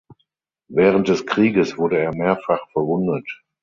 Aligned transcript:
Während 0.69 1.09
des 1.09 1.27
Krieges 1.27 1.77
wurde 1.77 1.99
er 1.99 2.15
mehrfach 2.15 2.67
verwundet. 2.71 3.43